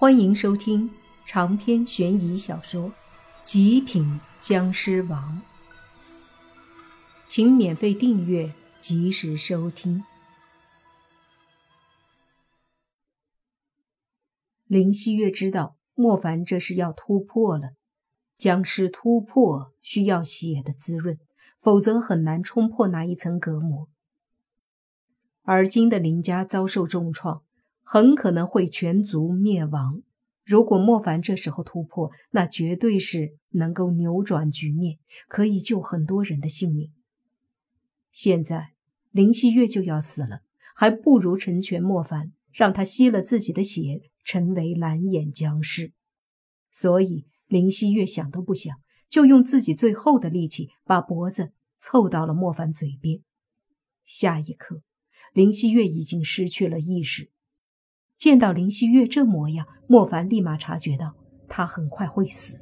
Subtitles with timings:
[0.00, 0.88] 欢迎收听
[1.26, 2.90] 长篇悬疑小说
[3.42, 5.42] 《极品僵尸王》，
[7.26, 10.04] 请免费订阅，及时收听。
[14.68, 17.70] 林希月知道莫凡这是要突破了，
[18.36, 21.18] 僵尸突破需要血的滋润，
[21.58, 23.88] 否则很难冲破那一层隔膜。
[25.42, 27.42] 而今的林家遭受重创。
[27.90, 30.02] 很可能会全族灭亡。
[30.44, 36.92] 如果莫凡这时候突破，那绝对是能够扭转局面，可以救很多人的性命。
[38.12, 38.74] 现在
[39.10, 40.42] 林希月就要死了，
[40.74, 45.94] 还不如成全莫凡，让他吸了自己的血，成为蓝眼僵尸。
[46.70, 48.76] 所以林希月想都不想，
[49.08, 53.22] 就用自己最后的力气，把脖子凑到了莫凡嘴边。
[54.04, 54.82] 下一刻，
[55.32, 57.30] 林希月已经失去了意识。
[58.18, 61.14] 见到林希月这模样，莫凡立马察觉到
[61.48, 62.58] 他很快会死。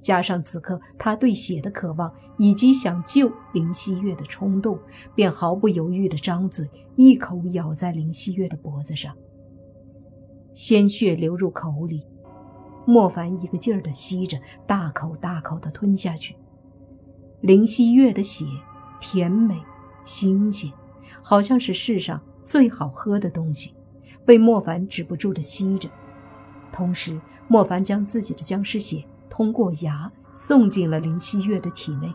[0.00, 4.78] 加上此刻他对血的渴望，以及想救林希月的冲动，
[5.14, 9.14] 便毫不犹豫地张嘴，一口咬在林希月的脖子上。
[10.54, 12.06] 鲜血流入口里，
[12.86, 16.34] 莫凡一个劲儿地吸着，大口大口地吞下去。
[17.42, 18.46] 林希月的血
[19.00, 19.54] 甜美、
[20.04, 20.72] 新鲜，
[21.22, 23.74] 好像是世上最好喝的东西。
[24.24, 25.88] 被莫凡止不住的吸着，
[26.72, 32.12] 同时，莫凡将自己的僵尸血通过牙送进了林希月的体内。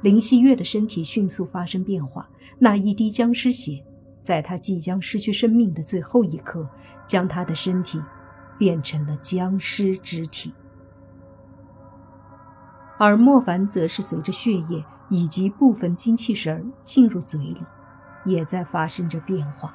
[0.00, 3.84] 林希月的身体迅速发生变化，那一滴僵尸血，
[4.22, 6.68] 在他即将失去生命的最后一刻，
[7.06, 8.00] 将他的身体
[8.56, 10.52] 变成了僵尸之体。
[12.96, 17.62] 而莫凡则是随着血液以及部分精气神进入嘴里，
[18.24, 19.74] 也在发生着变化。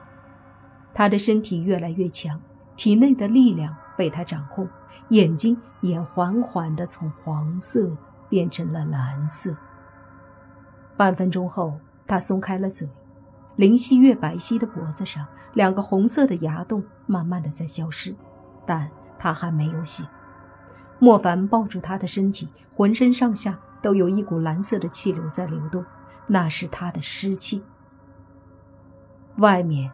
[0.94, 2.40] 他的身体越来越强，
[2.76, 4.70] 体内的力量被他掌控，
[5.10, 7.90] 眼睛也缓缓地从黄色
[8.30, 9.56] 变成了蓝色。
[10.96, 12.88] 半分钟后，他松开了嘴，
[13.56, 18.16] 林希月白皙的脖子上两个红色的牙洞慢慢的在消失，
[18.66, 20.06] 但他还没有醒。
[21.00, 25.84] 莫凡抱住他的身体，浑身上下都有一股蓝色的气流在流动，
[26.28, 27.64] 那是他的尸气。
[29.38, 29.92] 外面。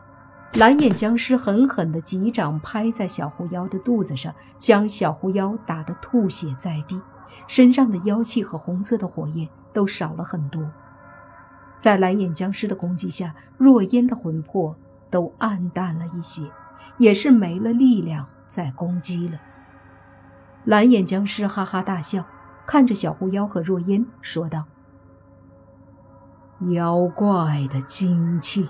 [0.53, 6.99] 蓝眼僵尸狠狠地几掌拍在小狐妖的肚子上，将小狐妖打得吐血在地，
[7.47, 10.71] 身上的妖气和红色的火焰都少了很多。
[11.77, 14.75] 在蓝眼僵尸的攻击下，若烟的魂魄
[15.11, 16.49] 都暗淡了一些，
[16.97, 19.39] 也是没了力量再攻击了。
[20.65, 22.25] 蓝眼僵尸哈哈大笑，
[22.65, 24.65] 看着小狐妖和若烟说道
[26.73, 28.69] ：“妖怪的精气。”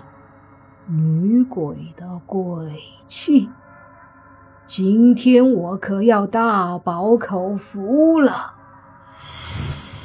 [0.92, 3.48] 女鬼的鬼气，
[4.66, 8.54] 今天我可要大饱口福了。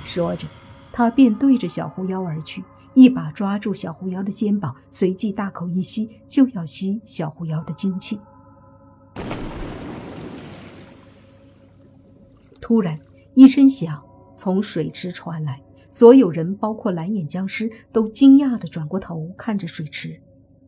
[0.04, 0.48] 说着，
[0.92, 2.64] 他便对着小狐妖而去，
[2.94, 8.20] 一把抓住小狐妖的肩膀，随即大口一吸，就要吸小狐妖的精气。
[12.62, 13.00] 突然，
[13.34, 14.04] 一声响
[14.36, 20.22] 从水池传来，所有人，包括蓝眼僵尸，都惊讶地转过头看着水池。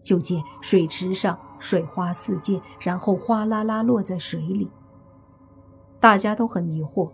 [0.07, 4.69] 就见水池上水花四溅，然后哗啦啦落在水里。
[6.00, 7.12] 大家都很疑惑，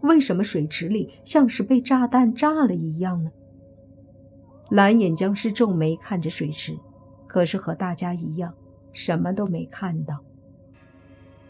[0.00, 3.30] 为什么水池里像是被炸弹炸了一样呢？
[4.68, 6.76] 蓝眼僵尸皱眉看着水池，
[7.28, 8.52] 可是和大家一样，
[8.92, 10.18] 什么都没看到。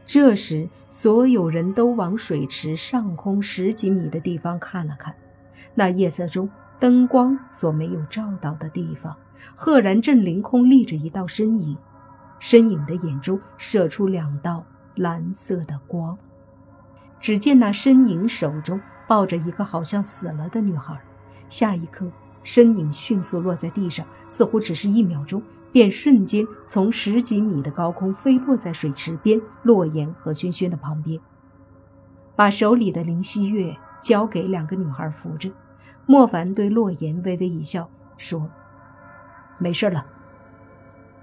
[0.04, 5.14] 这时，所有人都往水池上空十几米的地方看了看，
[5.74, 9.16] 那夜色中灯光所没有照到的地方。
[9.54, 11.76] 赫然正凌空立着一道身影，
[12.38, 14.64] 身影的眼中射出两道
[14.94, 16.16] 蓝色的光。
[17.20, 20.98] 只见那身影手中抱着一个好像死了的女孩，
[21.48, 22.06] 下一刻，
[22.42, 25.42] 身影迅速落在地上，似乎只是一秒钟，
[25.72, 31.20] 便瞬间从十几米的高空飞落在水池边洛言和轩轩的旁边，
[32.36, 35.50] 把手里的林希月交给两个女孩扶着。
[36.06, 38.48] 莫凡对洛言微微一笑，说。
[39.58, 40.06] 没事了。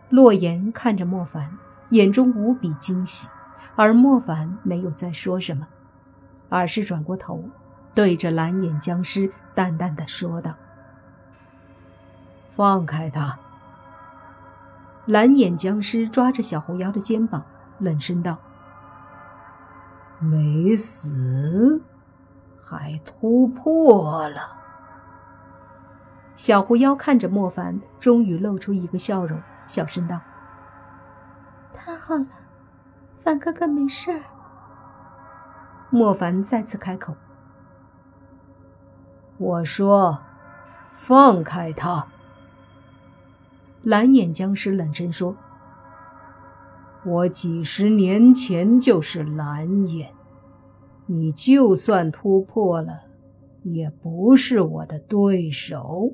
[0.10, 1.58] 洛言看着莫凡，
[1.90, 3.28] 眼中无比惊喜，
[3.76, 5.68] 而莫凡没有再说什么，
[6.50, 7.44] 而是转过头，
[7.94, 10.54] 对着蓝眼僵尸淡淡的说道
[12.50, 13.38] ：“放开他。”
[15.06, 17.44] 蓝眼僵尸抓着小狐妖的肩膀，
[17.80, 18.38] 冷声道
[20.20, 21.82] ：“没死，
[22.60, 24.58] 还突破了。”
[26.42, 30.20] 小狐妖看着莫凡，终于露出一个笑容，小声道
[31.72, 32.26] ：“太好了，
[33.20, 34.24] 凡哥哥没事儿。
[35.92, 37.14] 莫凡再次开口
[39.38, 40.20] ：“我说，
[40.90, 42.08] 放开他。”
[43.86, 45.36] 蓝眼僵尸冷声说
[47.06, 50.12] ：“我几十年前就是蓝眼，
[51.06, 53.02] 你就算突破了，
[53.62, 56.14] 也不是我的对手。”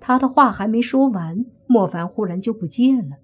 [0.00, 3.16] 他的话还没说完，莫凡忽然就不见了，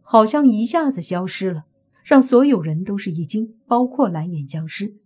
[0.00, 1.64] 好像一下子消失了，
[2.04, 4.96] 让所有人都是一惊，包括蓝眼僵尸。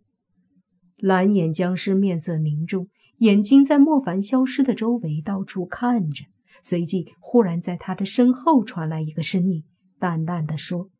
[0.96, 2.88] 蓝眼僵尸面色凝重，
[3.18, 6.26] 眼睛在莫凡消失的周围到处看着，
[6.62, 9.64] 随即忽然在他的身后传来一个声音，
[9.98, 10.90] 淡淡的说：“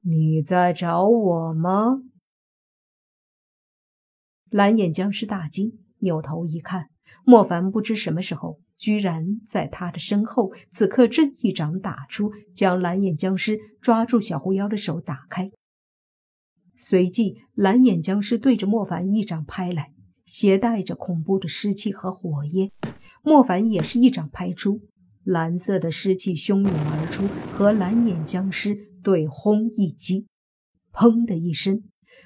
[0.00, 2.00] 你在找我吗？”
[4.48, 6.88] 蓝眼僵尸大惊，扭头一看。
[7.24, 15.50] 莫凡不知什么时候，居然在他的身后，此刻正一掌打出，将蓝眼僵尸抓住小狐妖的手打开。
[16.76, 19.92] 随即，蓝眼僵尸对着莫凡一掌拍来，
[20.24, 22.70] 携带着恐怖的湿气和火焰。
[23.22, 24.80] 莫凡也是一掌拍出，
[25.24, 30.26] 蓝色的湿气汹涌而出，和蓝眼僵尸对轰一击，
[30.92, 31.82] 砰的一声。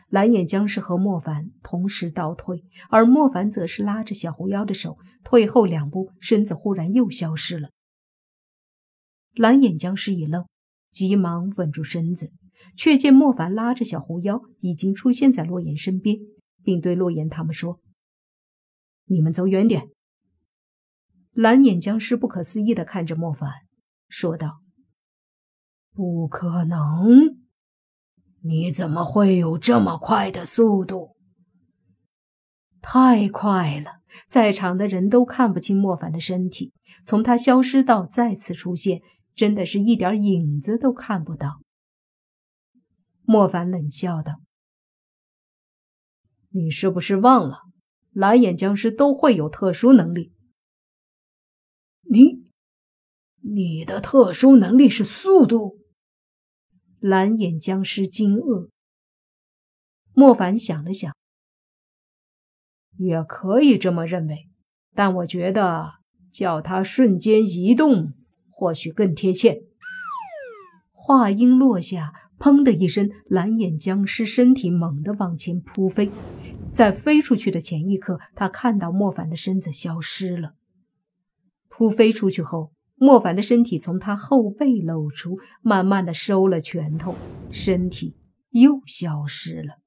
[0.09, 7.71] 蓝眼僵尸和莫凡同时倒退，而莫凡则是拉着小狐妖的手退后两步，身子忽然又消失了。
[9.35, 10.47] 蓝眼僵尸一愣，
[10.91, 12.31] 急忙稳住身子，
[12.77, 16.19] 却见莫凡拉着小狐妖已经出现在洛言身边，
[16.63, 17.81] 并对洛言他们说
[19.09, 19.89] ：“你们走远点。”
[21.33, 23.51] 蓝眼僵尸不可思议地看着莫凡，
[24.09, 24.61] 说道
[25.95, 27.42] ：“不可能。”
[28.45, 31.17] 你怎么会有这么快的速度？
[32.81, 36.73] 太快了，在场的人都看不清莫凡的身体。
[37.05, 39.01] 从他消失到再次出现，
[39.37, 41.61] 真的是一点影子都看不到。
[43.23, 44.41] 莫凡冷笑道
[46.51, 47.61] ：“你是不是忘了，
[48.11, 50.33] 蓝眼僵尸都会有特殊能力？
[52.03, 52.43] 你，
[53.41, 55.79] 你的特殊能力是速度？”
[57.03, 58.69] 蓝眼僵尸惊愕，
[60.13, 61.13] 莫凡想了想，
[62.97, 64.49] 也可以这么认为，
[64.95, 65.95] 但我觉得
[66.31, 68.13] 叫他瞬间移动
[68.49, 69.65] 或许更贴切。
[70.93, 76.09] 话音落下，砰的一声，蓝眼僵尸身体猛地往前扑飞，
[76.73, 80.55] 在飞出去的前一刻，他看到莫凡的身子消失了。
[81.69, 82.71] 扑飞出去后。
[83.03, 87.17] 莫凡的身体从他后背露出，慢慢的收了拳头，
[87.51, 88.15] 身体
[88.51, 89.79] 又消失了。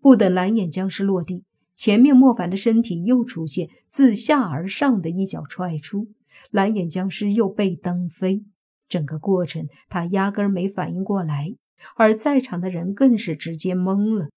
[0.00, 1.44] 不等蓝眼僵尸落地，
[1.76, 6.08] 前面莫凡的身体又出现，自下而上的一脚踹出，
[6.50, 8.42] 蓝眼僵尸又被蹬飞。
[8.88, 11.54] 整个过程他压根没反应过来，
[11.96, 14.30] 而在场的人更是直接懵了。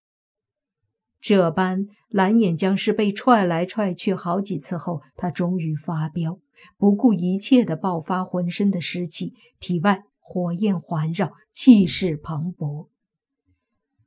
[1.22, 6.38] 这般蓝眼僵尸被踹来踹去好几次后，他终于发飙。
[6.78, 12.88] 不顾一切地爆发浑身的湿气，体外火焰环绕，气势磅礴。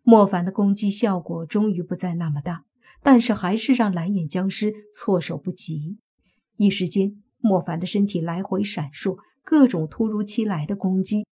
[0.03, 2.65] 莫凡的攻击效果终于不再那么大，
[3.03, 5.99] 但是还是让蓝眼僵尸措手不及。
[6.57, 11.27] 一时间，莫凡的身体来回闪烁，各种突如其来的攻击，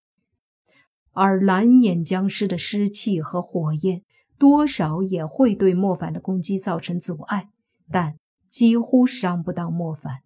[1.13, 4.03] 而蓝眼僵尸的湿气和火焰
[4.39, 7.49] 多少也会对莫凡的攻击造成阻碍，
[7.91, 8.17] 但
[8.49, 10.21] 几乎伤不到莫凡。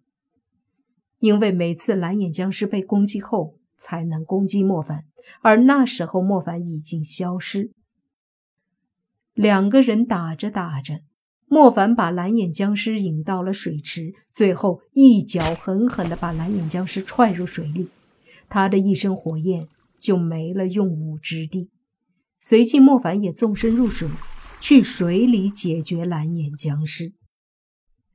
[1.23, 5.05] 因为每次蓝眼僵尸被攻击后才能攻击莫凡，
[5.41, 7.71] 而那时候莫凡已经消失。
[9.33, 10.99] 两个人打着打着，
[11.47, 17.87] 莫凡把蓝眼僵尸引到了水池，最后一脚狠狠地把蓝眼僵尸踹入水里，
[18.49, 21.69] 他的一身火焰就没了用武之地。
[22.41, 24.09] 随即，莫凡也纵身入水，
[24.59, 27.13] 去水里解决蓝眼僵尸。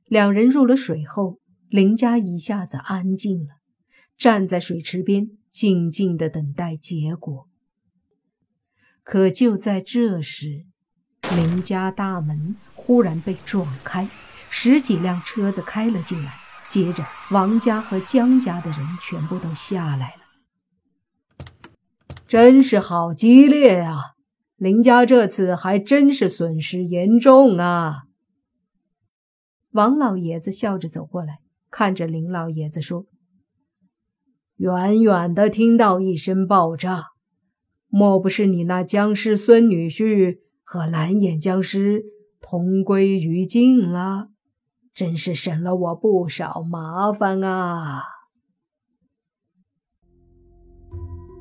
[0.05, 1.39] 两人入了水后。
[1.69, 3.57] 林家一下子安静了，
[4.17, 7.47] 站在水池边，静静的等待结果。
[9.03, 10.65] 可就在这时，
[11.35, 14.09] 林家大门忽然被撞开，
[14.49, 16.33] 十几辆车子开了进来，
[16.67, 21.45] 接着王家和江家的人全部都下来了。
[22.27, 24.15] 真是好激烈啊！
[24.55, 28.05] 林家这次还真是损失严重啊！
[29.71, 31.39] 王老爷子笑着走过来。
[31.71, 33.05] 看着林老爷子说
[34.57, 37.07] ：“远远的听到一声爆炸，
[37.87, 42.03] 莫不是你那僵尸孙女婿和蓝眼僵尸
[42.41, 44.29] 同归于尽了？
[44.93, 48.03] 真是省了我不少麻烦啊！”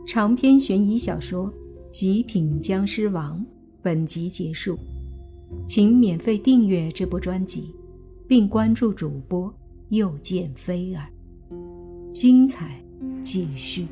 [0.07, 1.53] 长篇悬疑小说
[1.91, 3.41] 《极品僵尸王》
[3.83, 4.79] 本集结束，
[5.67, 7.75] 请免费订阅这部专辑，
[8.27, 9.53] 并关注主播
[9.91, 11.09] 又见飞儿，
[12.13, 12.83] 精彩
[13.23, 13.87] 继续。